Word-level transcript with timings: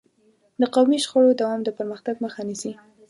د 0.61 0.63
قومي 0.75 0.97
شخړو 1.03 1.37
دوام 1.41 1.59
د 1.63 1.69
پرمختګ 1.77 2.15
مخه 2.25 2.41
نیسي. 2.49 2.71